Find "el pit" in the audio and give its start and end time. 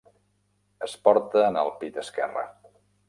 1.65-2.01